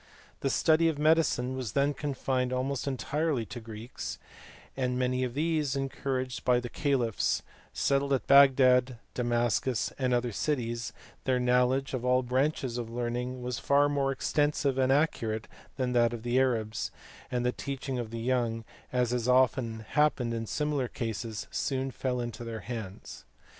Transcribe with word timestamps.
The 0.39 0.49
study 0.49 0.87
of 0.89 0.97
medicine 0.97 1.55
was 1.55 1.73
then 1.73 1.93
confined 1.93 2.51
almost 2.51 2.87
entirely 2.87 3.45
to 3.45 3.59
Greeks, 3.59 4.17
and 4.75 4.97
many 4.97 5.23
of 5.23 5.35
these, 5.35 5.77
en 5.77 5.89
couraged 5.89 6.43
by 6.43 6.59
the 6.59 6.69
caliphs, 6.69 7.43
settled 7.71 8.11
at 8.13 8.25
Bagdad, 8.25 8.97
Damascus, 9.13 9.93
and 9.99 10.11
other 10.11 10.31
cities; 10.31 10.91
their 11.25 11.39
knowledge 11.39 11.93
of 11.93 12.03
all 12.03 12.23
branches 12.23 12.79
of 12.79 12.89
learning 12.89 13.43
was 13.43 13.59
far 13.59 13.87
more 13.87 14.11
extensive 14.11 14.79
and 14.79 14.91
accurate 14.91 15.47
than 15.77 15.93
that 15.93 16.13
of 16.13 16.23
the 16.23 16.39
Arabs, 16.39 16.89
and 17.29 17.45
the 17.45 17.51
teaching 17.51 17.99
of 17.99 18.09
the 18.09 18.19
young, 18.21 18.65
as 18.91 19.11
has 19.11 19.27
often 19.27 19.81
happened 19.89 20.33
in 20.33 20.47
similar 20.47 20.87
cases, 20.87 21.45
soon 21.51 21.91
fell 21.91 22.19
into 22.19 22.43
their 22.43 22.61
hands. 22.61 23.23